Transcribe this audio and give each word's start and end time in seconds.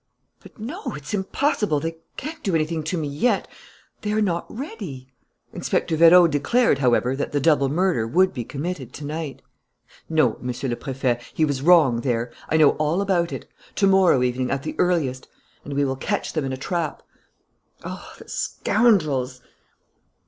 But 0.39 0.57
no, 0.57 0.81
it's 0.95 1.13
impossible, 1.13 1.79
they 1.79 1.97
can't 2.17 2.41
do 2.41 2.55
anything 2.55 2.81
to 2.85 2.97
me 2.97 3.07
yet.... 3.07 3.47
They 4.01 4.11
are 4.13 4.19
not 4.19 4.47
ready" 4.49 5.09
"Inspector 5.53 5.95
Vérot 5.95 6.31
declared, 6.31 6.79
however, 6.79 7.15
that 7.15 7.33
the 7.33 7.39
double 7.39 7.69
murder 7.69 8.07
would 8.07 8.33
be 8.33 8.43
committed 8.43 8.93
to 8.93 9.05
night." 9.05 9.43
"No, 10.09 10.39
Monsieur 10.41 10.69
le 10.69 10.75
Préfet, 10.75 11.21
he 11.35 11.45
was 11.45 11.61
wrong 11.61 12.01
there.... 12.01 12.31
I 12.49 12.57
know 12.57 12.71
all 12.77 12.99
about 12.99 13.31
it.... 13.31 13.47
To 13.75 13.85
morrow 13.85 14.23
evening 14.23 14.49
at 14.49 14.63
the 14.63 14.73
earliest... 14.79 15.27
and 15.63 15.73
we 15.75 15.85
will 15.85 15.95
catch 15.97 16.33
them 16.33 16.45
in 16.45 16.51
a 16.53 16.57
trap.... 16.57 17.03
Oh, 17.83 18.11
the 18.17 18.27
scoundrels!" 18.27 19.43